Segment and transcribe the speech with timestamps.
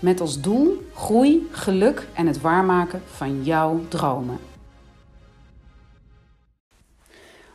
[0.00, 4.38] Met als doel groei, geluk en het waarmaken van jouw dromen.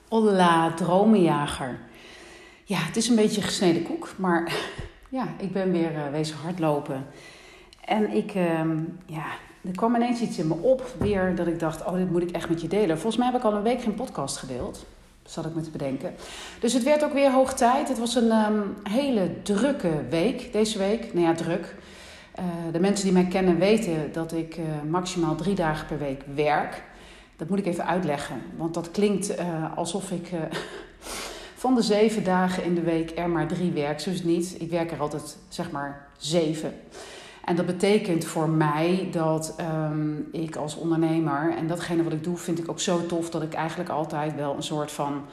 [0.08, 1.80] Hola, dromenjager.
[2.64, 4.54] Ja, het is een beetje gesneden koek, maar
[5.10, 7.06] ja, ik ben weer uh, wezen hardlopen.
[7.86, 8.62] En ik, uh,
[9.06, 9.26] ja,
[9.64, 12.32] er kwam ineens iets in me op, weer dat ik dacht, oh, dit moet ik
[12.32, 13.00] echt met je delen.
[13.00, 14.86] Volgens mij heb ik al een week geen podcast gedeeld,
[15.24, 16.14] zat ik me te bedenken.
[16.60, 17.88] Dus het werd ook weer hoog tijd.
[17.88, 21.14] Het was een um, hele drukke week deze week.
[21.14, 21.76] Nou ja, druk.
[22.40, 26.22] Uh, de mensen die mij kennen weten dat ik uh, maximaal drie dagen per week
[26.36, 26.84] werk.
[27.36, 30.30] Dat moet ik even uitleggen, want dat klinkt uh, alsof ik
[31.64, 34.00] van de zeven dagen in de week er maar drie werk.
[34.00, 34.56] Zo is het niet.
[34.60, 36.74] Ik werk er altijd zeg maar zeven.
[37.46, 39.56] En dat betekent voor mij dat
[39.90, 43.42] um, ik als ondernemer, en datgene wat ik doe, vind ik ook zo tof dat
[43.42, 45.26] ik eigenlijk altijd wel een soort van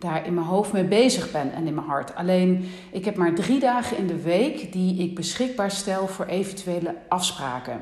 [0.00, 2.14] daar in mijn hoofd mee bezig ben en in mijn hart.
[2.14, 6.94] Alleen ik heb maar drie dagen in de week die ik beschikbaar stel voor eventuele
[7.08, 7.80] afspraken.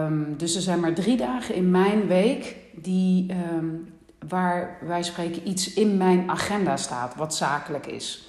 [0.00, 3.88] Um, dus er zijn maar drie dagen in mijn week die, um,
[4.28, 8.28] waar wij spreken iets in mijn agenda staat, wat zakelijk is.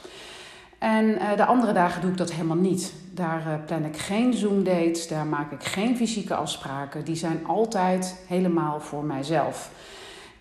[0.77, 2.93] En uh, de andere dagen doe ik dat helemaal niet.
[3.13, 7.03] Daar uh, plan ik geen Zoom-dates, daar maak ik geen fysieke afspraken.
[7.03, 9.71] Die zijn altijd helemaal voor mijzelf.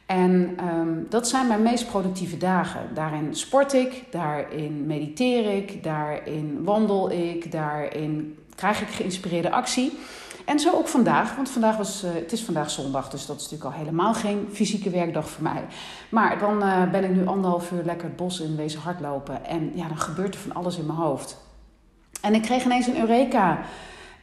[0.06, 2.80] En um, dat zijn mijn meest productieve dagen.
[2.94, 9.98] Daarin sport ik, daarin mediteer ik, daarin wandel ik, daarin krijg ik geïnspireerde actie.
[10.44, 13.42] En zo ook vandaag, want vandaag was, uh, het is vandaag zondag, dus dat is
[13.42, 15.64] natuurlijk al helemaal geen fysieke werkdag voor mij.
[16.08, 19.44] Maar dan uh, ben ik nu anderhalf uur lekker het bos in wezen hardlopen.
[19.44, 21.36] En ja, dan gebeurt er van alles in mijn hoofd.
[22.20, 23.58] En ik kreeg ineens een Eureka.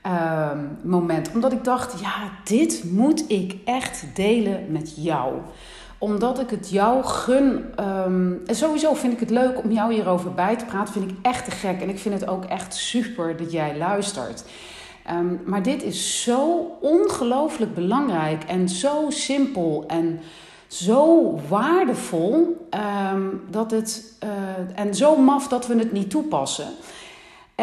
[0.06, 1.32] Uh, moment.
[1.34, 5.34] Omdat ik dacht, ja, dit moet ik echt delen met jou.
[5.98, 7.66] Omdat ik het jou gun.
[7.80, 10.94] Um, en sowieso vind ik het leuk om jou hierover bij te praten.
[10.94, 11.82] Vind ik echt te gek.
[11.82, 14.44] En ik vind het ook echt super dat jij luistert.
[15.12, 20.20] Um, maar dit is zo ongelooflijk belangrijk en zo simpel en
[20.68, 22.68] zo waardevol
[23.50, 24.30] dat het, uh,
[24.80, 26.68] en zo maf dat we het niet toepassen.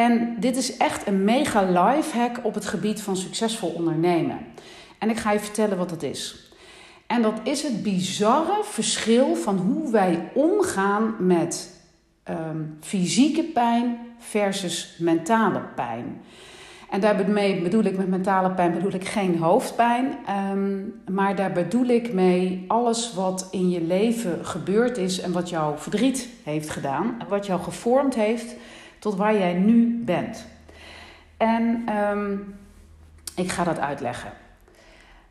[0.00, 4.38] En dit is echt een mega lifehack op het gebied van succesvol ondernemen.
[4.98, 6.52] En ik ga je vertellen wat dat is.
[7.06, 11.80] En dat is het bizarre verschil van hoe wij omgaan met
[12.28, 16.20] um, fysieke pijn versus mentale pijn.
[16.90, 20.16] En daarmee bedoel ik met mentale pijn bedoel ik geen hoofdpijn.
[20.52, 25.48] Um, maar daar bedoel ik mee alles wat in je leven gebeurd is en wat
[25.48, 27.16] jou verdriet heeft gedaan.
[27.28, 28.54] Wat jou gevormd heeft
[29.00, 30.46] tot waar jij nu bent.
[31.36, 32.54] En um,
[33.34, 34.30] ik ga dat uitleggen.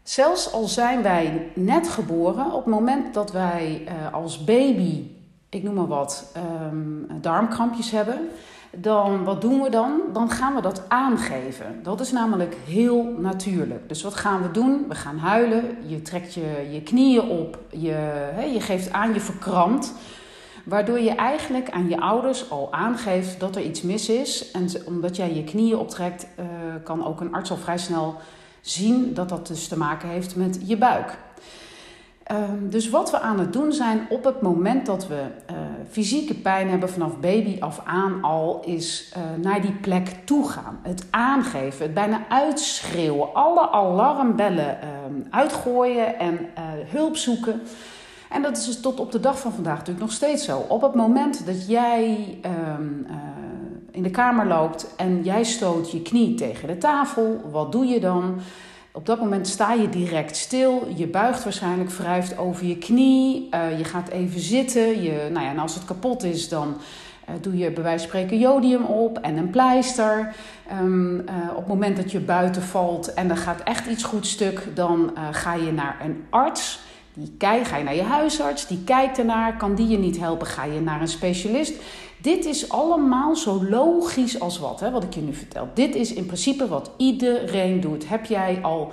[0.04, 5.04] Zelfs al zijn wij net geboren, op het moment dat wij uh, als baby,
[5.50, 6.34] ik noem maar wat,
[6.72, 8.30] um, darmkrampjes hebben,
[8.72, 10.02] dan wat doen we dan?
[10.14, 11.80] Dan gaan we dat aangeven.
[11.84, 13.90] Dat is namelijk heel natuurlijk.
[13.90, 14.86] Dus wat gaan we doen?
[14.88, 19.94] We gaan huilen, je trekt je, je knieën op, je, je geeft aan, je verkrampt.
[20.70, 24.52] Waardoor je eigenlijk aan je ouders al aangeeft dat er iets mis is.
[24.52, 26.46] En omdat jij je knieën optrekt, uh,
[26.84, 28.16] kan ook een arts al vrij snel
[28.62, 31.18] zien dat dat dus te maken heeft met je buik.
[32.32, 35.22] Um, dus wat we aan het doen zijn op het moment dat we
[35.52, 35.58] uh,
[35.90, 40.80] fysieke pijn hebben vanaf baby af aan al, is uh, naar die plek toe gaan.
[40.84, 46.40] Het aangeven, het bijna uitschreeuwen, alle alarmbellen um, uitgooien en
[46.86, 47.62] hulp zoeken.
[48.30, 50.66] En dat is dus tot op de dag van vandaag natuurlijk nog steeds zo.
[50.68, 52.38] Op het moment dat jij
[52.80, 53.08] um,
[53.92, 58.00] in de kamer loopt en jij stoot je knie tegen de tafel, wat doe je
[58.00, 58.40] dan?
[58.92, 60.88] Op dat moment sta je direct stil.
[60.96, 63.50] Je buigt waarschijnlijk, wrijft over je knie.
[63.54, 65.02] Uh, je gaat even zitten.
[65.02, 66.78] Je, nou ja, en als het kapot is, dan
[67.30, 70.36] uh, doe je bij wijze van spreken jodium op en een pleister.
[70.72, 74.68] Uh, op het moment dat je buiten valt en er gaat echt iets goed stuk,
[74.74, 76.80] dan ga je naar een arts.
[77.40, 79.58] Ga je naar je huisarts, die kijkt ernaar.
[79.58, 81.74] Kan die je niet helpen, ga je naar een specialist.
[82.22, 85.70] Dit is allemaal zo logisch als wat, hè, wat ik je nu vertel.
[85.74, 88.10] Dit is in principe wat iedereen doet.
[88.10, 88.92] Heb jij al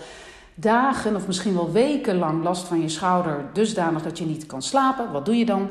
[0.55, 4.63] dagen of misschien wel weken lang last van je schouder, dusdanig dat je niet kan
[4.63, 5.13] slapen?
[5.13, 5.69] Wat doe je dan?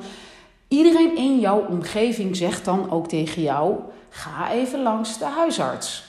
[0.68, 3.76] Iedereen in jouw omgeving zegt dan ook tegen jou:
[4.10, 6.04] ga even langs de huisarts.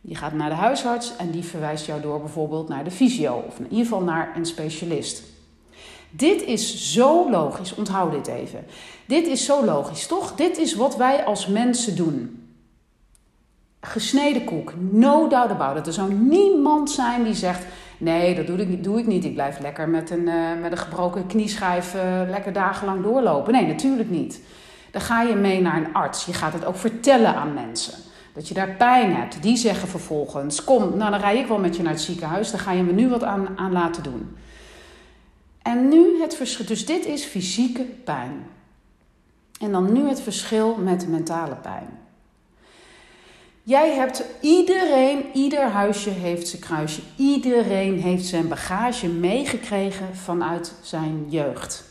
[0.00, 3.58] Je gaat naar de huisarts en die verwijst jou door bijvoorbeeld naar de fysio of
[3.58, 5.35] in ieder geval naar een specialist.
[6.16, 8.64] Dit is zo logisch, onthoud dit even.
[9.06, 10.34] Dit is zo logisch, toch?
[10.34, 12.40] Dit is wat wij als mensen doen.
[13.80, 15.86] Gesneden koek, no doubt about it.
[15.86, 17.64] Er zou niemand zijn die zegt:
[17.98, 19.24] Nee, dat doe ik, doe ik niet.
[19.24, 23.52] Ik blijf lekker met een, uh, met een gebroken knieschijf uh, lekker dagenlang doorlopen.
[23.52, 24.40] Nee, natuurlijk niet.
[24.90, 26.24] Dan ga je mee naar een arts.
[26.24, 27.94] Je gaat het ook vertellen aan mensen.
[28.32, 29.42] Dat je daar pijn hebt.
[29.42, 32.50] Die zeggen vervolgens: Kom, nou dan rij ik wel met je naar het ziekenhuis.
[32.50, 34.36] Dan ga je me nu wat aan, aan laten doen.
[35.66, 36.66] En nu het verschil.
[36.66, 38.46] Dus dit is fysieke pijn.
[39.60, 41.98] En dan nu het verschil met mentale pijn.
[43.62, 47.00] Jij hebt iedereen, ieder huisje heeft zijn kruisje.
[47.16, 51.84] Iedereen heeft zijn bagage meegekregen vanuit zijn jeugd.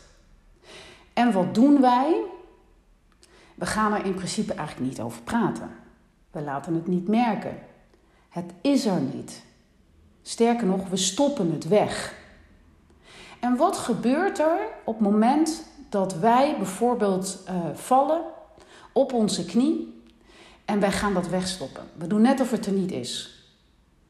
[1.12, 2.20] En wat doen wij?
[3.54, 5.70] We gaan er in principe eigenlijk niet over praten.
[6.30, 7.58] We laten het niet merken.
[8.28, 9.42] Het is er niet.
[10.22, 12.24] Sterker nog, we stoppen het weg.
[13.40, 18.20] En wat gebeurt er op het moment dat wij bijvoorbeeld uh, vallen
[18.92, 20.02] op onze knie
[20.64, 21.82] en wij gaan dat wegstoppen?
[21.98, 23.40] We doen net of het er niet is.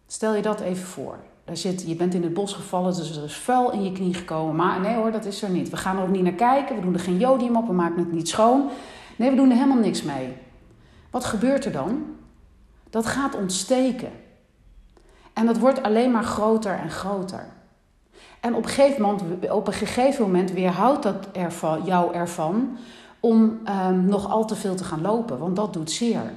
[0.07, 1.19] Stel je dat even voor.
[1.45, 4.15] Daar zit, je bent in het bos gevallen, dus er is vuil in je knie
[4.15, 4.57] gekomen.
[4.57, 5.71] Maar nee hoor, dat is er niet.
[5.71, 6.77] We gaan er ook niet naar kijken.
[6.77, 7.67] We doen er geen jodium op.
[7.67, 8.69] We maken het niet schoon.
[9.17, 10.37] Nee, we doen er helemaal niks mee.
[11.11, 12.05] Wat gebeurt er dan?
[12.91, 14.11] Dat gaat ontsteken.
[15.33, 17.47] En dat wordt alleen maar groter en groter.
[18.47, 22.79] En op een gegeven moment, op een gegeven moment weerhoudt dat ervan, jou ervan
[23.21, 26.33] om um, nog al te veel te gaan lopen, want dat doet zeer.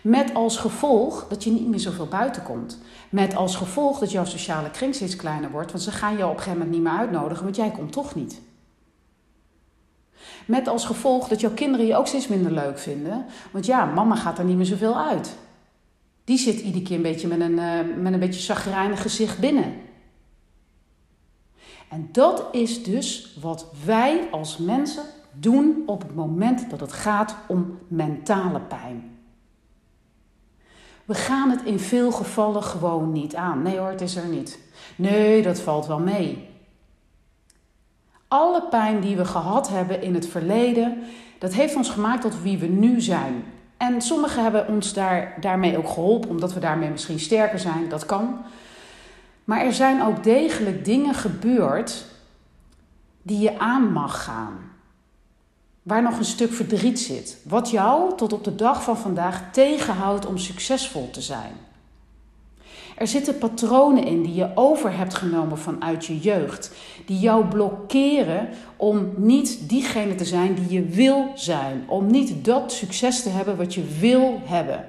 [0.00, 2.78] Met als gevolg dat je niet meer zoveel buiten komt.
[3.08, 6.36] Met als gevolg dat jouw sociale kring steeds kleiner wordt, want ze gaan jou op
[6.36, 8.40] een gegeven moment niet meer uitnodigen, want jij komt toch niet.
[10.46, 14.14] Met als gevolg dat jouw kinderen je ook steeds minder leuk vinden, want ja, mama
[14.14, 15.36] gaat er niet meer zoveel uit.
[16.24, 19.90] Die zit iedere keer een beetje met een, uh, met een beetje chagrijnig gezicht binnen.
[21.92, 25.02] En dat is dus wat wij als mensen
[25.32, 29.18] doen op het moment dat het gaat om mentale pijn.
[31.04, 33.62] We gaan het in veel gevallen gewoon niet aan.
[33.62, 34.58] Nee hoor, het is er niet.
[34.96, 36.48] Nee, dat valt wel mee.
[38.28, 41.02] Alle pijn die we gehad hebben in het verleden,
[41.38, 43.44] dat heeft ons gemaakt tot wie we nu zijn.
[43.76, 47.88] En sommigen hebben ons daar, daarmee ook geholpen, omdat we daarmee misschien sterker zijn.
[47.88, 48.44] Dat kan.
[49.44, 52.04] Maar er zijn ook degelijk dingen gebeurd
[53.22, 54.70] die je aan mag gaan.
[55.82, 57.38] Waar nog een stuk verdriet zit.
[57.44, 61.52] Wat jou tot op de dag van vandaag tegenhoudt om succesvol te zijn.
[62.96, 66.72] Er zitten patronen in die je over hebt genomen vanuit je jeugd.
[67.06, 71.84] Die jou blokkeren om niet diegene te zijn die je wil zijn.
[71.88, 74.88] Om niet dat succes te hebben wat je wil hebben.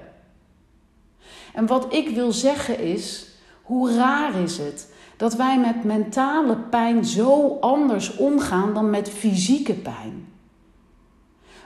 [1.53, 3.27] En wat ik wil zeggen is,
[3.63, 9.73] hoe raar is het dat wij met mentale pijn zo anders omgaan dan met fysieke
[9.73, 10.27] pijn?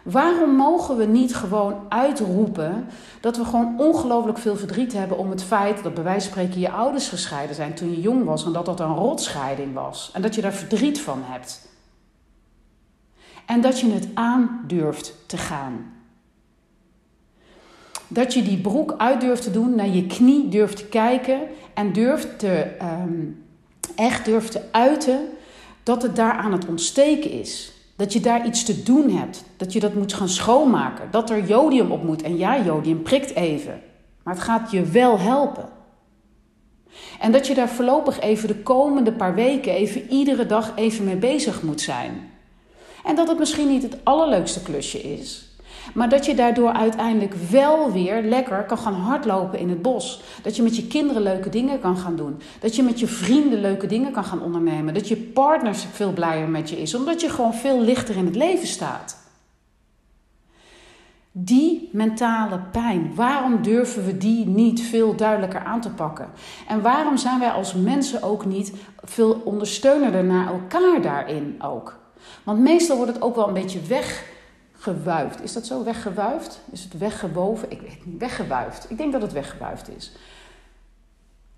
[0.04, 2.88] Waarom mogen we niet gewoon uitroepen
[3.22, 6.60] dat we gewoon ongelooflijk veel verdriet hebben om het feit dat bij wijze van spreken
[6.60, 10.22] je ouders gescheiden zijn toen je jong was en dat dat een rotscheiding was en
[10.22, 11.70] dat je daar verdriet van hebt?
[13.46, 15.97] En dat je het aan durft te gaan.
[18.08, 21.40] Dat je die broek uit durft te doen, naar je knie durft te kijken
[21.74, 23.46] en durft te, um,
[23.96, 25.20] echt durft te uiten
[25.84, 27.72] dat het daar aan het ontsteken is.
[27.96, 29.44] Dat je daar iets te doen hebt.
[29.58, 31.08] Dat je dat moet gaan schoonmaken.
[31.12, 32.22] Dat er jodium op moet.
[32.22, 33.82] En ja, jodium prikt even.
[34.24, 35.70] Maar het gaat je wel helpen.
[37.20, 41.16] En dat je daar voorlopig even de komende paar weken, even iedere dag even mee
[41.16, 42.30] bezig moet zijn.
[43.04, 45.47] En dat het misschien niet het allerleukste klusje is.
[45.94, 50.22] Maar dat je daardoor uiteindelijk wel weer lekker kan gaan hardlopen in het bos.
[50.42, 52.42] Dat je met je kinderen leuke dingen kan gaan doen.
[52.60, 54.94] Dat je met je vrienden leuke dingen kan gaan ondernemen.
[54.94, 58.36] Dat je partner veel blijer met je is, omdat je gewoon veel lichter in het
[58.36, 59.26] leven staat.
[61.40, 66.30] Die mentale pijn, waarom durven we die niet veel duidelijker aan te pakken?
[66.68, 72.00] En waarom zijn wij als mensen ook niet veel ondersteunender naar elkaar daarin ook?
[72.44, 74.26] Want meestal wordt het ook wel een beetje weg
[74.78, 75.44] gewuifd.
[75.44, 75.84] Is dat zo?
[75.84, 76.62] Weggewuifd?
[76.72, 77.72] Is het weggewoven?
[77.72, 78.20] Ik weet niet.
[78.20, 78.86] Weggewuifd.
[78.90, 80.12] Ik denk dat het weggewuifd is.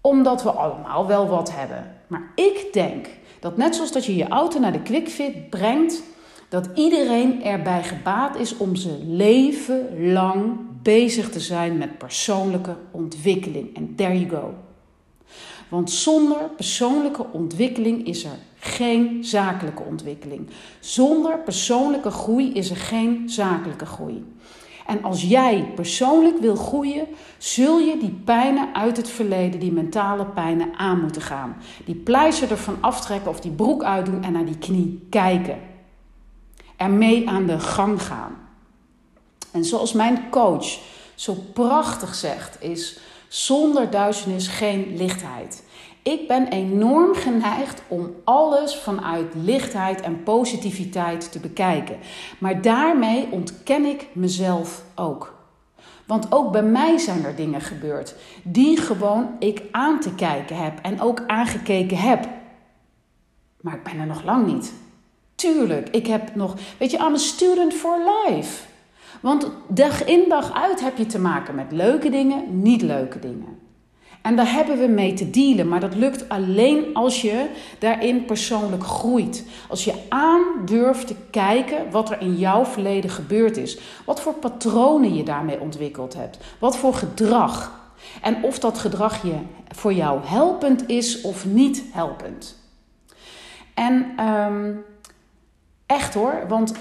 [0.02, 1.96] Omdat we allemaal wel wat hebben.
[2.08, 3.08] Maar ik denk
[3.40, 6.02] dat net zoals dat je je auto naar de QuickFit brengt,
[6.50, 13.76] dat iedereen erbij gebaat is om zijn leven lang bezig te zijn met persoonlijke ontwikkeling.
[13.76, 14.54] En there you go.
[15.70, 20.50] Want zonder persoonlijke ontwikkeling is er geen zakelijke ontwikkeling.
[20.80, 24.25] Zonder persoonlijke groei is er geen zakelijke groei.
[24.89, 30.25] En als jij persoonlijk wil groeien, zul je die pijnen uit het verleden, die mentale
[30.25, 31.58] pijnen, aan moeten gaan.
[31.86, 35.60] Die pleister ervan aftrekken of die broek uitdoen en naar die knie kijken.
[36.78, 38.36] Ermee aan de gang gaan.
[39.51, 40.80] En zoals mijn coach
[41.16, 45.63] zo prachtig zegt, is zonder duisternis geen lichtheid.
[46.03, 51.98] Ik ben enorm geneigd om alles vanuit lichtheid en positiviteit te bekijken.
[52.39, 55.38] Maar daarmee ontken ik mezelf ook.
[56.06, 60.79] Want ook bij mij zijn er dingen gebeurd die gewoon ik aan te kijken heb
[60.82, 62.29] en ook aangekeken heb.
[63.62, 64.74] Maar ik ben er nog lang niet.
[65.36, 68.68] Tuurlijk, ik heb nog, weet je, I'm student for life.
[69.22, 73.69] Want dag in dag uit heb je te maken met leuke dingen, niet leuke dingen.
[74.22, 77.50] En daar hebben we mee te dealen, maar dat lukt alleen als je
[77.80, 79.46] daarin persoonlijk groeit.
[79.68, 83.80] Als je aan durft te kijken wat er in jouw verleden gebeurd is.
[84.06, 86.38] Wat voor patronen je daarmee ontwikkeld hebt.
[86.60, 87.78] Wat voor gedrag.
[88.22, 89.36] En of dat gedrag je
[89.76, 92.58] voor jou helpend is of niet helpend.
[93.74, 94.84] En um,
[95.86, 96.74] echt hoor, want.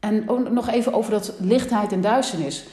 [0.00, 2.66] En nog even over dat lichtheid en duisternis.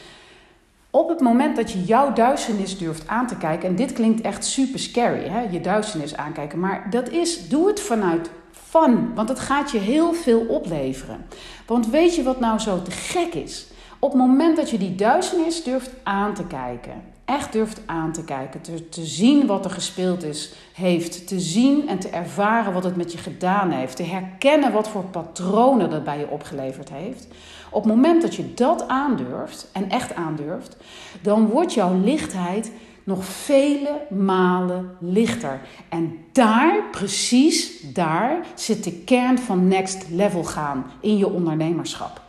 [0.89, 4.46] Op het moment dat je jouw duisternis durft aan te kijken, en dit klinkt echt
[4.46, 5.41] super scary, hè?
[5.50, 10.13] je duisternis aankijken, maar dat is, doe het vanuit fun, want het gaat je heel
[10.13, 11.25] veel opleveren.
[11.65, 13.67] Want weet je wat nou zo te gek is?
[14.00, 18.24] Op het moment dat je die duisternis durft aan te kijken, echt durft aan te
[18.24, 22.84] kijken, te, te zien wat er gespeeld is, heeft, te zien en te ervaren wat
[22.84, 27.27] het met je gedaan heeft, te herkennen wat voor patronen dat bij je opgeleverd heeft.
[27.71, 30.77] Op het moment dat je dat aandurft en echt aandurft,
[31.21, 32.71] dan wordt jouw lichtheid
[33.03, 35.62] nog vele malen lichter.
[35.89, 42.21] En daar, precies daar, zit de kern van next level gaan in je ondernemerschap.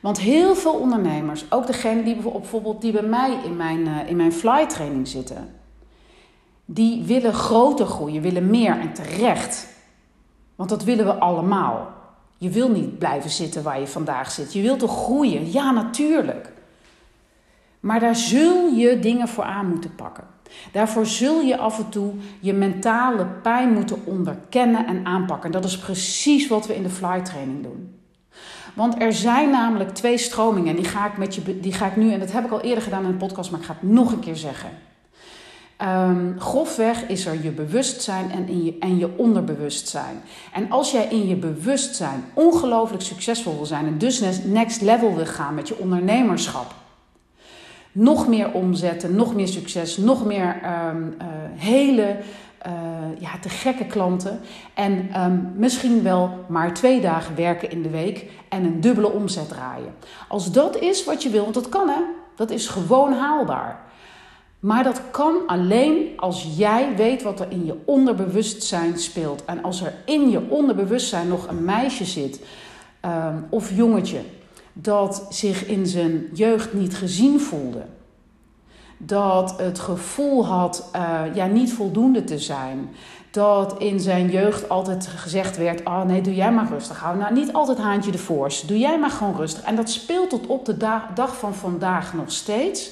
[0.00, 4.16] Want heel veel ondernemers, ook degene die bijvoorbeeld die bij mij in mijn, uh, in
[4.16, 5.54] mijn fly training zitten,
[6.64, 9.68] die willen groter groeien, willen meer en terecht.
[10.54, 11.99] Want dat willen we allemaal.
[12.40, 14.52] Je wil niet blijven zitten waar je vandaag zit.
[14.52, 15.52] Je wilt toch groeien?
[15.52, 16.52] Ja, natuurlijk.
[17.80, 20.24] Maar daar zul je dingen voor aan moeten pakken.
[20.72, 25.52] Daarvoor zul je af en toe je mentale pijn moeten onderkennen en aanpakken.
[25.52, 27.94] Dat is precies wat we in de fly training doen.
[28.74, 30.70] Want er zijn namelijk twee stromingen.
[30.70, 32.60] En die ga ik, met je, die ga ik nu, en dat heb ik al
[32.60, 34.70] eerder gedaan in de podcast, maar ik ga het nog een keer zeggen.
[35.82, 40.22] Um, grofweg is er je bewustzijn en, in je, en je onderbewustzijn.
[40.52, 45.26] En als jij in je bewustzijn ongelooflijk succesvol wil zijn en dus next level wil
[45.26, 46.74] gaan met je ondernemerschap,
[47.92, 52.16] nog meer omzetten, nog meer succes, nog meer um, uh, hele
[52.66, 52.72] uh,
[53.18, 54.40] ja, te gekke klanten
[54.74, 59.48] en um, misschien wel maar twee dagen werken in de week en een dubbele omzet
[59.48, 59.94] draaien.
[60.28, 62.00] Als dat is wat je wil, want dat kan hè,
[62.36, 63.88] dat is gewoon haalbaar.
[64.60, 69.44] Maar dat kan alleen als jij weet wat er in je onderbewustzijn speelt.
[69.44, 72.40] En als er in je onderbewustzijn nog een meisje zit
[73.04, 74.20] um, of jongetje
[74.72, 77.82] dat zich in zijn jeugd niet gezien voelde.
[78.96, 82.90] Dat het gevoel had uh, ja, niet voldoende te zijn.
[83.30, 87.00] Dat in zijn jeugd altijd gezegd werd: Oh nee, doe jij maar rustig.
[87.00, 88.68] Hou nou niet altijd haantje de voorst.
[88.68, 89.62] Doe jij maar gewoon rustig.
[89.62, 90.76] En dat speelt tot op de
[91.14, 92.90] dag van vandaag nog steeds.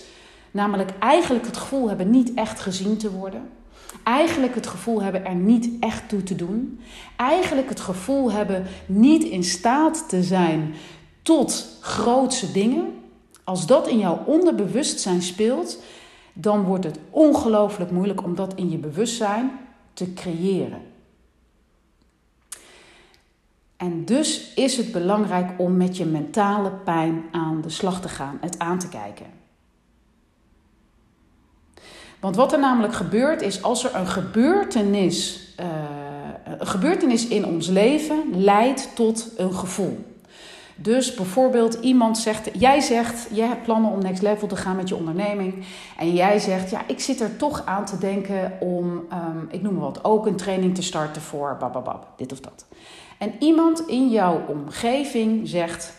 [0.50, 3.48] Namelijk eigenlijk het gevoel hebben niet echt gezien te worden.
[4.02, 6.80] Eigenlijk het gevoel hebben er niet echt toe te doen.
[7.16, 10.74] Eigenlijk het gevoel hebben niet in staat te zijn
[11.22, 12.84] tot grootse dingen.
[13.44, 15.78] Als dat in jouw onderbewustzijn speelt,
[16.32, 19.50] dan wordt het ongelooflijk moeilijk om dat in je bewustzijn
[19.92, 20.82] te creëren.
[23.76, 28.38] En dus is het belangrijk om met je mentale pijn aan de slag te gaan,
[28.40, 29.26] het aan te kijken.
[32.20, 35.66] Want wat er namelijk gebeurt is als er een gebeurtenis, uh,
[36.58, 40.06] een gebeurtenis in ons leven leidt tot een gevoel.
[40.80, 44.88] Dus bijvoorbeeld iemand zegt, jij zegt, jij hebt plannen om next level te gaan met
[44.88, 45.64] je onderneming.
[45.96, 49.72] En jij zegt, ja, ik zit er toch aan te denken om, um, ik noem
[49.72, 52.66] maar wat, ook een training te starten voor bababab, dit of dat.
[53.18, 55.92] En iemand in jouw omgeving zegt,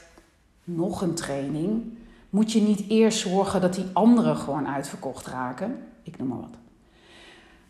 [0.64, 1.98] nog een training,
[2.30, 5.78] moet je niet eerst zorgen dat die anderen gewoon uitverkocht raken?
[6.10, 6.58] Ik noem maar wat.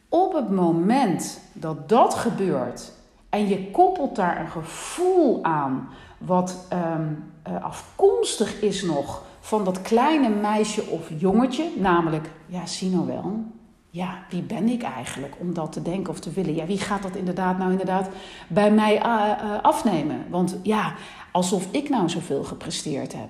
[0.09, 2.91] Op het moment dat dat gebeurt
[3.29, 7.31] en je koppelt daar een gevoel aan wat um,
[7.61, 13.43] afkomstig is nog van dat kleine meisje of jongetje, namelijk, ja, zie nou wel,
[13.89, 16.55] ja, wie ben ik eigenlijk om dat te denken of te willen?
[16.55, 18.09] Ja, wie gaat dat inderdaad nou inderdaad
[18.47, 20.25] bij mij uh, uh, afnemen?
[20.29, 20.93] Want ja,
[21.31, 23.29] alsof ik nou zoveel gepresteerd heb.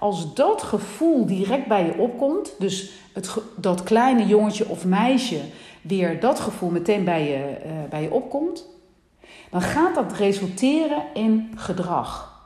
[0.00, 5.40] Als dat gevoel direct bij je opkomt, dus het, dat kleine jongetje of meisje
[5.82, 8.66] weer dat gevoel meteen bij je, uh, bij je opkomt,
[9.50, 12.38] dan gaat dat resulteren in gedrag.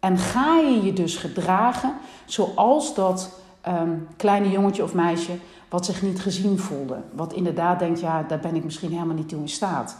[0.00, 1.94] En ga je je dus gedragen
[2.24, 5.32] zoals dat um, kleine jongetje of meisje
[5.68, 6.96] wat zich niet gezien voelde.
[7.12, 9.96] Wat inderdaad denkt, ja, daar ben ik misschien helemaal niet toe in staat.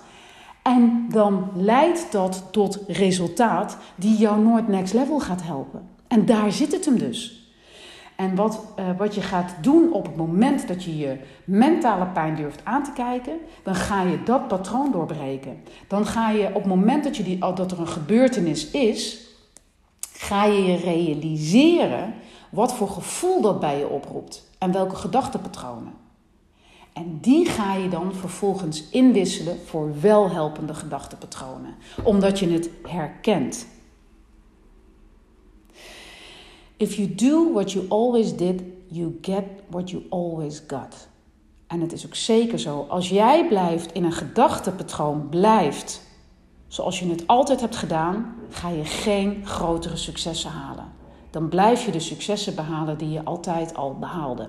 [0.63, 5.97] En dan leidt dat tot resultaat die jou nooit next level gaat helpen.
[6.09, 7.39] En daar zit het hem dus.
[8.17, 12.37] En wat, uh, wat je gaat doen op het moment dat je je mentale pijn
[12.37, 15.63] durft aan te kijken, dan ga je dat patroon doorbreken.
[15.89, 19.27] Dan ga je op het moment dat, je die, dat er een gebeurtenis is,
[20.13, 22.15] ga je je realiseren
[22.51, 25.93] wat voor gevoel dat bij je oproept en welke gedachtepatronen.
[26.93, 33.67] En die ga je dan vervolgens inwisselen voor welhelpende gedachtepatronen, omdat je het herkent.
[36.79, 41.09] If you do what you always did, you get what you always got.
[41.67, 46.03] En het is ook zeker zo, als jij blijft in een gedachtepatroon blijft
[46.69, 50.93] zoals je het altijd hebt gedaan, ga je geen grotere successen halen.
[51.31, 54.49] Dan blijf je de successen behalen die je altijd al behaalde.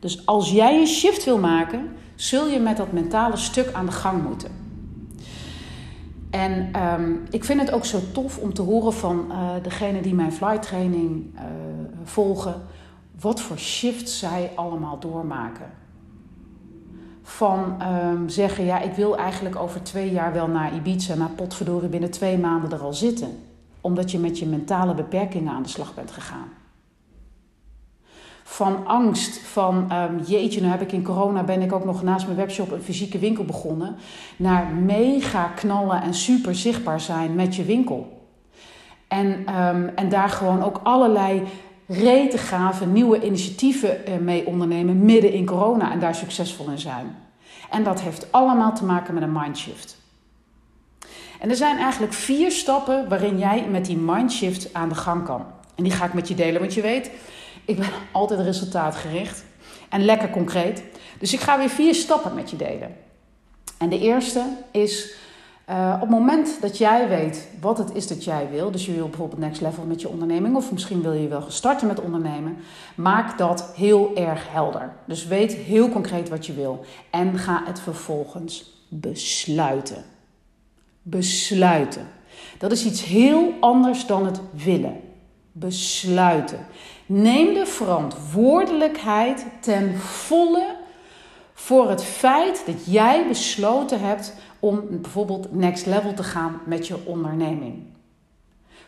[0.00, 3.92] Dus als jij een shift wil maken, zul je met dat mentale stuk aan de
[3.92, 4.65] gang moeten.
[6.36, 10.14] En um, ik vind het ook zo tof om te horen van uh, degene die
[10.14, 11.40] mijn flight training uh,
[12.04, 12.62] volgen,
[13.20, 15.70] wat voor shifts zij allemaal doormaken.
[17.22, 21.88] Van um, zeggen, ja, ik wil eigenlijk over twee jaar wel naar Ibiza, naar potverdorie
[21.88, 23.28] binnen twee maanden er al zitten.
[23.80, 26.48] Omdat je met je mentale beperkingen aan de slag bent gegaan
[28.48, 32.24] van angst, van um, jeetje, nu heb ik in corona ben ik ook nog naast
[32.24, 33.96] mijn webshop een fysieke winkel begonnen,
[34.36, 38.28] naar mega knallen en super zichtbaar zijn met je winkel.
[39.08, 41.42] En, um, en daar gewoon ook allerlei
[41.86, 47.16] rete gave nieuwe initiatieven uh, mee ondernemen midden in corona en daar succesvol in zijn.
[47.70, 49.96] En dat heeft allemaal te maken met een mindshift.
[51.40, 55.44] En er zijn eigenlijk vier stappen waarin jij met die mindshift aan de gang kan.
[55.74, 57.10] En die ga ik met je delen, want je weet,
[57.66, 59.44] ik ben altijd resultaatgericht
[59.88, 60.82] en lekker concreet.
[61.18, 62.96] Dus ik ga weer vier stappen met je delen.
[63.78, 65.14] En de eerste is
[65.70, 68.92] uh, op het moment dat jij weet wat het is dat jij wil, dus je
[68.92, 72.56] wil bijvoorbeeld next level met je onderneming, of misschien wil je wel starten met ondernemen,
[72.94, 74.92] maak dat heel erg helder.
[75.06, 80.04] Dus weet heel concreet wat je wil en ga het vervolgens besluiten.
[81.02, 82.08] Besluiten.
[82.58, 85.00] Dat is iets heel anders dan het willen.
[85.52, 86.66] Besluiten.
[87.06, 90.76] Neem de verantwoordelijkheid ten volle
[91.54, 96.96] voor het feit dat jij besloten hebt om bijvoorbeeld next level te gaan met je
[97.04, 97.82] onderneming.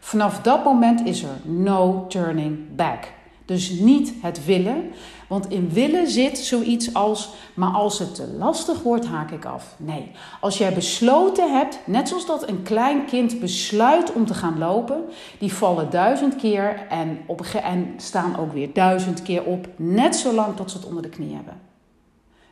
[0.01, 3.05] Vanaf dat moment is er no turning back.
[3.45, 4.91] Dus niet het willen,
[5.29, 9.75] want in willen zit zoiets als, maar als het te lastig wordt, haak ik af.
[9.77, 10.11] Nee,
[10.41, 15.05] als jij besloten hebt, net zoals dat een klein kind besluit om te gaan lopen,
[15.39, 20.57] die vallen duizend keer en, op, en staan ook weer duizend keer op, net zolang
[20.57, 21.61] tot ze het onder de knie hebben.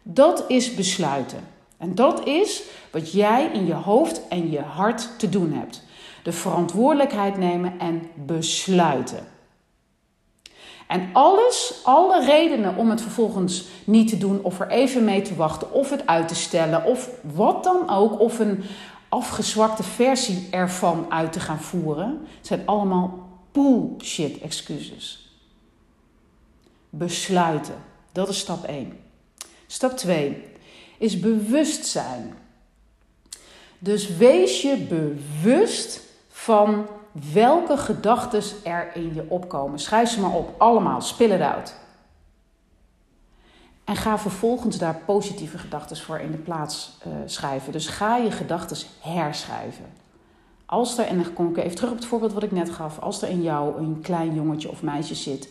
[0.02, 1.40] Dat is besluiten.
[1.76, 2.62] En dat is
[2.92, 5.84] wat jij in je hoofd en je hart te doen hebt.
[6.22, 9.35] De verantwoordelijkheid nemen en besluiten.
[10.86, 15.34] En alles, alle redenen om het vervolgens niet te doen, of er even mee te
[15.34, 18.64] wachten, of het uit te stellen, of wat dan ook, of een
[19.08, 25.30] afgezwakte versie ervan uit te gaan voeren, zijn allemaal bullshit excuses.
[26.90, 28.98] Besluiten, dat is stap 1.
[29.66, 30.44] Stap 2
[30.98, 32.34] is bewustzijn.
[33.78, 36.86] Dus wees je bewust van
[37.32, 39.78] welke gedachten er in je opkomen.
[39.78, 41.76] Schrijf ze maar op, allemaal, spill het uit.
[43.84, 47.72] En ga vervolgens daar positieve gedachten voor in de plaats uh, schrijven.
[47.72, 49.84] Dus ga je gedachten herschrijven.
[50.66, 52.98] Als er, en dan kom even terug op het voorbeeld wat ik net gaf.
[52.98, 55.48] Als er in jou een klein jongetje of meisje zit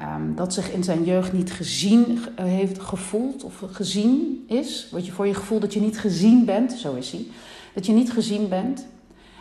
[0.00, 4.88] um, dat zich in zijn jeugd niet gezien uh, heeft gevoeld of gezien is.
[4.90, 7.26] Wat je voor je gevoel dat je niet gezien bent, zo is hij.
[7.74, 8.86] Dat je niet gezien bent.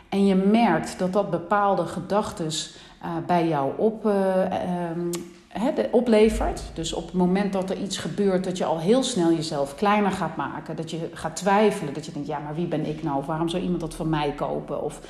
[0.09, 5.11] En je merkt dat dat bepaalde gedachten uh, bij jou op, um,
[5.47, 6.61] he, oplevert.
[6.73, 10.11] Dus op het moment dat er iets gebeurt, dat je al heel snel jezelf kleiner
[10.11, 10.75] gaat maken.
[10.75, 11.93] Dat je gaat twijfelen.
[11.93, 13.17] Dat je denkt, ja, maar wie ben ik nou?
[13.17, 14.83] Of waarom zou iemand dat van mij kopen?
[14.83, 15.01] Of,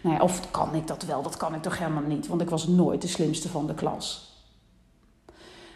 [0.00, 1.22] nou ja, of kan ik dat wel?
[1.22, 2.26] Dat kan ik toch helemaal niet?
[2.26, 4.30] Want ik was nooit de slimste van de klas.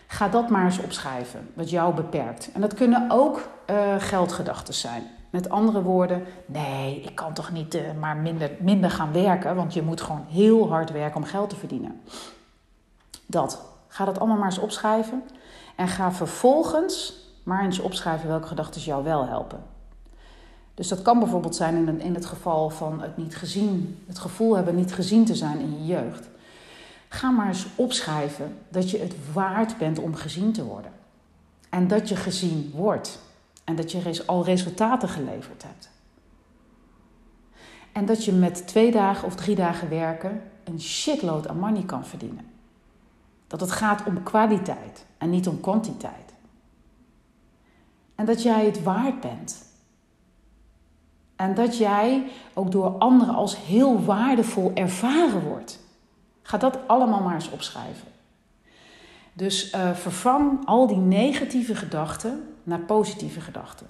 [0.07, 2.51] Ga dat maar eens opschrijven, wat jou beperkt.
[2.53, 5.03] En dat kunnen ook uh, geldgedachten zijn.
[5.31, 9.75] Met andere woorden, nee, ik kan toch niet uh, maar minder, minder gaan werken, want
[9.75, 12.01] je moet gewoon heel hard werken om geld te verdienen.
[13.27, 13.63] Dat.
[13.89, 15.23] Ga dat allemaal maar eens opschrijven.
[15.77, 19.63] En ga vervolgens maar eens opschrijven welke gedachten jou wel helpen.
[20.75, 24.57] Dus dat kan bijvoorbeeld zijn in, in het geval van het niet gezien, het gevoel
[24.57, 26.29] hebben niet gezien te zijn in je jeugd.
[27.09, 30.91] Ga maar eens opschrijven dat je het waard bent om gezien te worden.
[31.71, 33.19] En dat je gezien wordt.
[33.67, 35.91] En dat je al resultaten geleverd hebt.
[37.93, 42.07] En dat je met twee dagen of drie dagen werken een shitload aan money kan
[42.07, 42.51] verdienen.
[43.47, 46.35] Dat het gaat om kwaliteit en niet om kwantiteit.
[48.15, 49.65] En dat jij het waard bent.
[51.37, 55.79] En dat jij ook door anderen als heel waardevol ervaren wordt.
[56.43, 58.09] Ga dat allemaal maar eens opschrijven.
[59.33, 63.87] Dus uh, vervang al die negatieve gedachten naar positieve gedachten.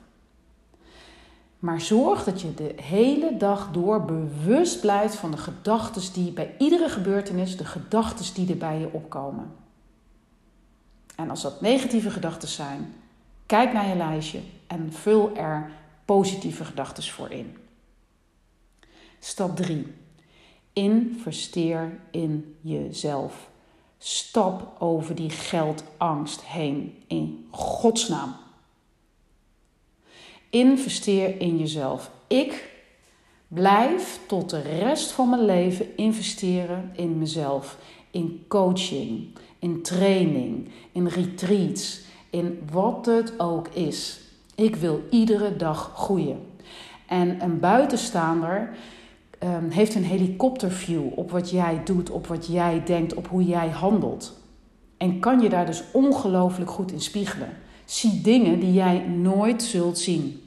[1.58, 6.54] Maar zorg dat je de hele dag door bewust blijft van de gedachten die bij
[6.58, 9.54] iedere gebeurtenis, de gedachten die er bij je opkomen.
[11.16, 12.94] En als dat negatieve gedachten zijn,
[13.46, 15.70] kijk naar je lijstje en vul er
[16.04, 17.56] positieve gedachten voor in.
[19.18, 19.94] Stap 3.
[20.72, 23.48] Investeer in jezelf.
[23.98, 28.34] Stap over die geldangst heen in godsnaam.
[30.50, 32.10] Investeer in jezelf.
[32.26, 32.68] Ik
[33.48, 37.78] blijf tot de rest van mijn leven investeren in mezelf.
[38.10, 39.28] In coaching,
[39.58, 44.20] in training, in retreats, in wat het ook is.
[44.54, 46.38] Ik wil iedere dag groeien.
[47.06, 48.76] En een buitenstaander
[49.42, 53.68] um, heeft een helikopterview op wat jij doet, op wat jij denkt, op hoe jij
[53.68, 54.32] handelt.
[54.96, 57.48] En kan je daar dus ongelooflijk goed in spiegelen.
[57.86, 60.40] Zie dingen die jij nooit zult zien.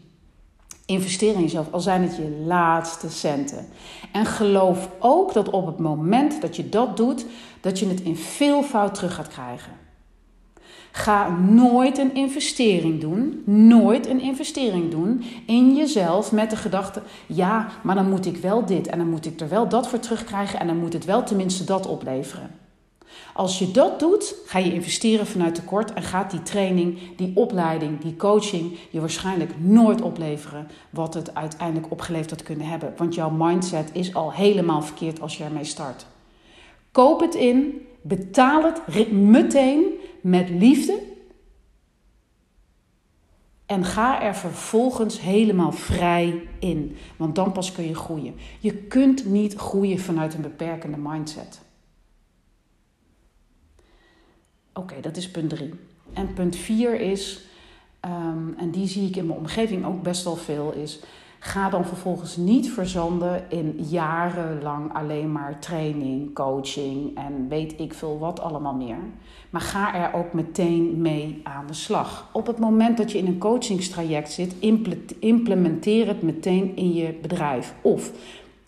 [0.86, 3.68] Investeer in jezelf, al zijn het je laatste centen.
[4.12, 7.26] En geloof ook dat op het moment dat je dat doet,
[7.62, 9.72] dat je het in veel fout terug gaat krijgen.
[10.92, 17.68] Ga nooit een investering doen, nooit een investering doen in jezelf met de gedachte: ja,
[17.84, 20.60] maar dan moet ik wel dit en dan moet ik er wel dat voor terugkrijgen
[20.60, 22.50] en dan moet het wel tenminste dat opleveren.
[23.34, 28.02] Als je dat doet, ga je investeren vanuit tekort en gaat die training, die opleiding,
[28.02, 32.94] die coaching je waarschijnlijk nooit opleveren wat het uiteindelijk opgeleverd had kunnen hebben.
[32.98, 36.06] Want jouw mindset is al helemaal verkeerd als je ermee start.
[36.92, 39.84] Koop het in, betaal het meteen
[40.22, 41.00] met liefde
[43.70, 46.96] en ga er vervolgens helemaal vrij in.
[47.18, 48.36] Want dan pas kun je groeien.
[48.60, 51.62] Je kunt niet groeien vanuit een beperkende mindset.
[54.80, 55.74] Oké, dat is punt 3.
[56.14, 57.42] En punt 4 is,
[58.06, 61.00] um, en die zie ik in mijn omgeving ook best wel veel, is
[61.40, 68.20] ga dan vervolgens niet verzanden in jarenlang alleen maar training, coaching en weet ik veel
[68.20, 68.98] wat allemaal meer.
[69.50, 72.30] Maar ga er ook meteen mee aan de slag.
[72.34, 74.56] Op het moment dat je in een coachingstraject zit,
[75.20, 77.74] implementeer het meteen in je bedrijf.
[77.82, 78.12] Of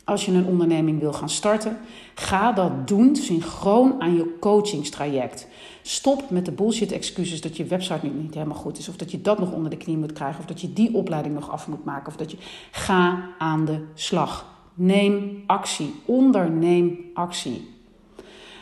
[0.04, 1.78] als je een onderneming wil gaan starten,
[2.16, 5.48] ga dat doen synchroon aan je coachingstraject.
[5.82, 8.90] Stop met de bullshit excuses dat je website niet, niet helemaal goed is.
[8.90, 10.40] Of dat je dat nog onder de knie moet krijgen.
[10.40, 12.08] Of dat je die opleiding nog af moet maken.
[12.08, 12.38] Of dat je.
[12.72, 14.46] Ga aan de slag.
[14.74, 15.94] Neem actie.
[16.06, 17.70] Onderneem actie.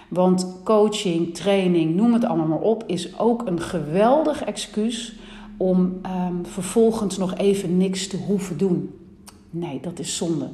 [0.10, 5.15] Want coaching, training, noem het allemaal maar op, is ook een geweldig excuus
[5.58, 8.93] om um, vervolgens nog even niks te hoeven doen.
[9.49, 10.49] Nee, dat is zonde.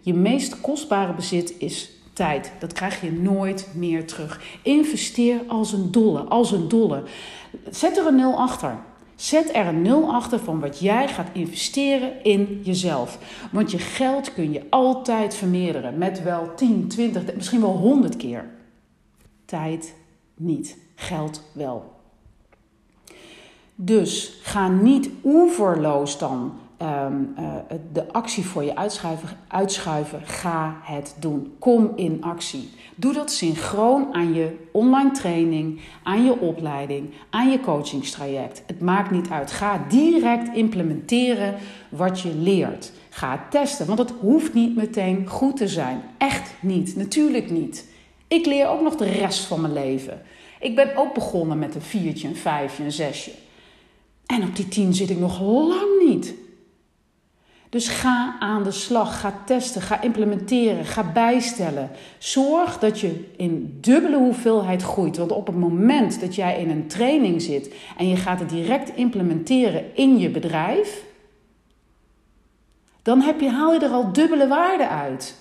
[0.00, 2.52] Je meest kostbare bezit is tijd.
[2.58, 4.40] Dat krijg je nooit meer terug.
[4.62, 7.02] Investeer als een dolle, als een dolle.
[7.70, 8.78] Zet er een nul achter.
[9.14, 13.18] Zet er een nul achter van wat jij gaat investeren in jezelf.
[13.52, 18.44] Want je geld kun je altijd vermeerderen met wel 10, 20, misschien wel 100 keer.
[19.44, 19.94] Tijd
[20.36, 21.92] niet, geld wel.
[23.74, 27.44] Dus ga niet oeverloos dan Ehm, eh,
[27.92, 31.54] de actie voor je uitschuiven, uitschuiven, ga het doen.
[31.58, 32.70] Kom in actie.
[32.94, 38.62] Doe dat synchroon aan je online training, aan je opleiding, aan je coachingstraject.
[38.66, 39.50] Het maakt niet uit.
[39.50, 41.54] Ga direct implementeren
[41.88, 42.92] wat je leert.
[43.10, 46.02] Ga testen, want het hoeft niet meteen goed te zijn.
[46.18, 47.88] Echt niet, natuurlijk niet.
[48.28, 50.22] Ik leer ook nog de rest van mijn leven.
[50.60, 53.32] Ik ben ook begonnen met een viertje, een vijfje, een zesje.
[54.26, 56.34] En op die tien zit ik nog lang niet.
[57.70, 61.90] Dus ga aan de slag, ga testen, ga implementeren, ga bijstellen.
[62.18, 65.16] Zorg dat je in dubbele hoeveelheid groeit.
[65.16, 68.96] Want op het moment dat jij in een training zit en je gaat het direct
[68.96, 71.04] implementeren in je bedrijf,
[73.02, 75.38] dan heb je, haal je er al dubbele waarde uit.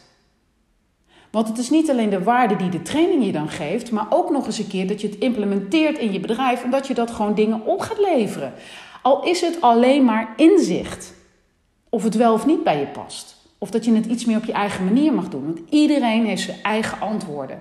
[1.31, 4.29] Want het is niet alleen de waarde die de training je dan geeft, maar ook
[4.29, 7.11] nog eens een keer dat je het implementeert in je bedrijf en dat je dat
[7.11, 8.53] gewoon dingen op gaat leveren.
[9.01, 11.17] Al is het alleen maar inzicht.
[11.89, 13.37] Of het wel of niet bij je past.
[13.57, 15.45] Of dat je het iets meer op je eigen manier mag doen.
[15.45, 17.59] Want iedereen heeft zijn eigen antwoorden.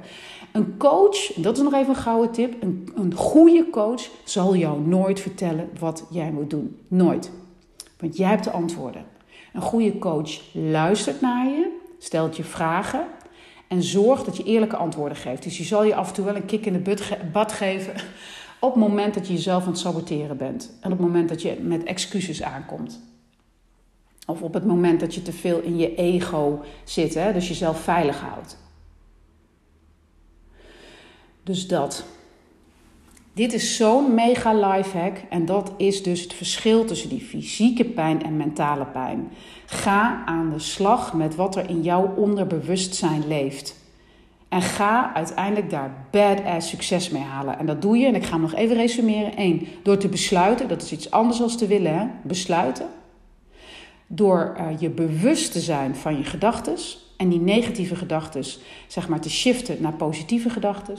[0.52, 2.62] Een coach, dat is nog even een gouden tip.
[2.62, 6.76] Een, een goede coach zal jou nooit vertellen wat jij moet doen.
[6.88, 7.30] Nooit.
[7.98, 9.04] Want jij hebt de antwoorden.
[9.52, 13.06] Een goede coach luistert naar je, stelt je vragen
[13.68, 15.42] en zorgt dat je eerlijke antwoorden geeft.
[15.42, 16.96] Dus je zal je af en toe wel een kick in de
[17.32, 17.94] bad geven
[18.60, 20.70] op het moment dat je jezelf aan het saboteren bent.
[20.80, 23.00] En op het moment dat je met excuses aankomt.
[24.30, 27.32] Of op het moment dat je te veel in je ego zit, hè?
[27.32, 28.58] dus jezelf veilig houdt.
[31.42, 32.04] Dus dat.
[33.32, 38.22] Dit is zo'n mega lifehack en dat is dus het verschil tussen die fysieke pijn
[38.22, 39.30] en mentale pijn.
[39.66, 43.76] Ga aan de slag met wat er in jouw onderbewustzijn leeft.
[44.48, 47.58] En ga uiteindelijk daar badass succes mee halen.
[47.58, 49.32] En dat doe je, en ik ga hem nog even resumeren.
[49.36, 52.06] Eén, door te besluiten, dat is iets anders dan te willen, hè?
[52.22, 52.86] besluiten.
[54.08, 56.76] Door uh, je bewust te zijn van je gedachten
[57.16, 58.44] en die negatieve gedachten,
[58.86, 60.98] zeg maar, te shiften naar positieve gedachten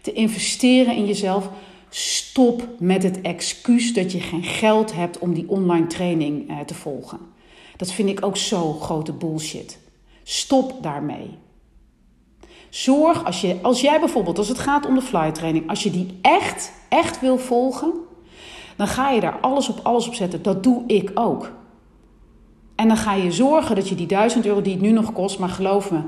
[0.00, 1.48] te investeren in jezelf.
[1.88, 6.74] Stop met het excuus dat je geen geld hebt om die online training eh, te
[6.74, 7.18] volgen.
[7.76, 9.78] Dat vind ik ook zo grote bullshit.
[10.22, 11.30] Stop daarmee.
[12.68, 15.90] Zorg als, je, als jij bijvoorbeeld, als het gaat om de fly training, als je
[15.90, 17.92] die echt, echt wil volgen,
[18.76, 20.42] dan ga je daar alles op alles op zetten.
[20.42, 21.52] Dat doe ik ook.
[22.74, 25.38] En dan ga je zorgen dat je die 1000 euro die het nu nog kost,
[25.38, 26.00] maar geloof me,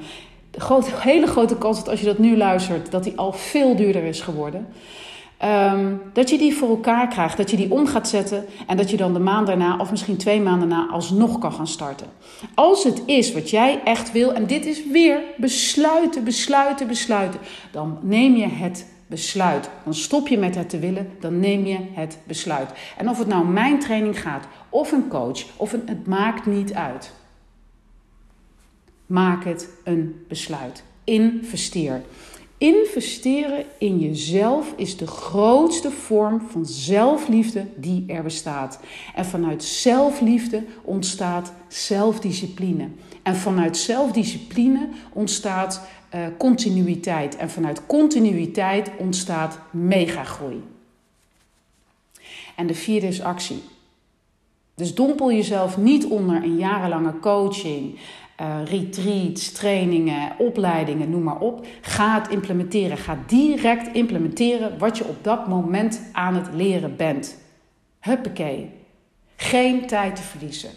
[0.52, 4.04] grote, hele grote kans dat als je dat nu luistert, dat die al veel duurder
[4.04, 4.66] is geworden.
[5.36, 8.90] Ehm, dat je die voor elkaar krijgt, dat je die om gaat zetten en dat
[8.90, 12.06] je dan de maand daarna of misschien twee maanden na alsnog kan gaan starten.
[12.54, 17.40] Als het is wat jij echt wil, en dit is weer besluiten, besluiten, besluiten,
[17.72, 19.70] dan neem je het besluit.
[19.84, 22.70] Dan stop je met het te willen, dan neem je het besluit.
[22.96, 26.74] En of het nou mijn training gaat, of een coach, of een, het maakt niet
[26.74, 27.12] uit.
[29.06, 30.82] Maak het een besluit.
[31.04, 32.02] Investeer.
[32.58, 38.80] Investeren in jezelf is de grootste vorm van zelfliefde die er bestaat.
[39.14, 42.88] En vanuit zelfliefde ontstaat zelfdiscipline.
[43.22, 45.80] En vanuit zelfdiscipline ontstaat
[46.14, 47.36] uh, continuïteit.
[47.36, 50.62] En vanuit continuïteit ontstaat megagroei.
[52.56, 53.62] En de vierde is actie.
[54.74, 57.98] Dus dompel jezelf niet onder een jarenlange coaching,
[58.40, 61.66] uh, retreats, trainingen, opleidingen, noem maar op.
[61.80, 62.96] Ga het implementeren.
[62.96, 67.38] Ga direct implementeren wat je op dat moment aan het leren bent.
[68.00, 68.70] Huppakee.
[69.36, 70.70] Geen tijd te verliezen.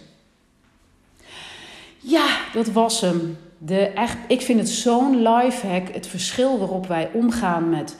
[1.97, 3.37] Ja, dat was hem.
[3.61, 5.89] De echt, ik vind het zo'n lifehack.
[5.89, 7.97] Het verschil waarop wij omgaan met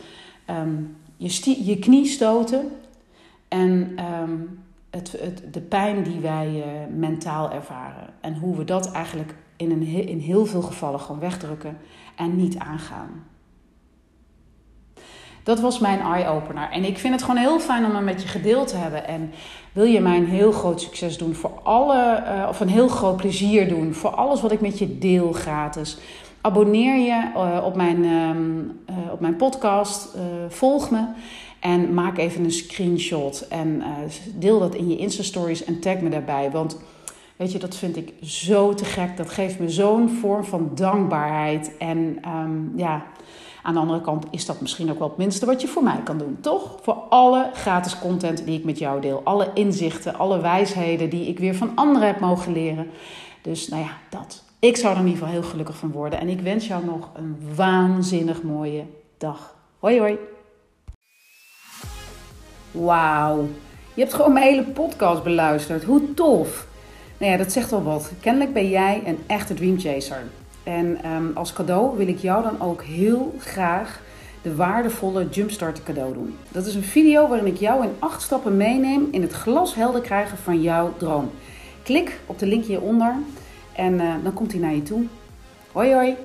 [0.49, 2.71] um, je, je knie stoten.
[3.47, 6.63] En um, het, het, de pijn die wij uh,
[6.97, 8.13] mentaal ervaren.
[8.21, 11.77] En hoe we dat eigenlijk in, een, in heel veel gevallen gewoon wegdrukken
[12.15, 13.23] en niet aangaan.
[15.43, 16.69] Dat was mijn eye-opener.
[16.69, 19.07] En ik vind het gewoon heel fijn om hem met je gedeeld te hebben.
[19.07, 19.31] En
[19.71, 23.17] wil je mij een heel groot succes doen voor alle, uh, of een heel groot
[23.17, 25.97] plezier doen voor alles wat ik met je deel gratis.
[26.41, 30.17] Abonneer je uh, op, mijn, uh, op mijn podcast.
[30.49, 31.05] volg me.
[31.59, 33.47] En maak even een screenshot.
[33.49, 33.83] En
[34.35, 36.51] deel dat in je Insta-stories en tag me daarbij.
[36.51, 36.77] Want
[37.39, 39.17] Weet je, dat vind ik zo te gek.
[39.17, 41.77] Dat geeft me zo'n vorm van dankbaarheid.
[41.77, 43.05] En um, ja,
[43.63, 46.01] aan de andere kant is dat misschien ook wel het minste wat je voor mij
[46.03, 46.77] kan doen, toch?
[46.81, 49.21] Voor alle gratis content die ik met jou deel.
[49.23, 52.89] Alle inzichten, alle wijsheden die ik weer van anderen heb mogen leren.
[53.41, 54.43] Dus nou ja, dat.
[54.59, 56.19] Ik zou er in ieder geval heel gelukkig van worden.
[56.19, 58.83] En ik wens jou nog een waanzinnig mooie
[59.17, 59.55] dag.
[59.79, 60.17] Hoi hoi.
[62.71, 63.47] Wauw.
[63.93, 65.83] Je hebt gewoon mijn hele podcast beluisterd.
[65.83, 66.67] Hoe tof.
[67.17, 68.11] Nou ja, dat zegt wel wat.
[68.19, 70.23] Kennelijk ben jij een echte dreamchaser.
[70.69, 74.01] En um, als cadeau wil ik jou dan ook heel graag
[74.41, 76.35] de waardevolle Jumpstart cadeau doen.
[76.51, 80.37] Dat is een video waarin ik jou in acht stappen meeneem in het glashelder krijgen
[80.37, 81.31] van jouw droom.
[81.83, 83.15] Klik op de link hieronder
[83.75, 85.03] en uh, dan komt hij naar je toe.
[85.71, 86.15] Hoi hoi!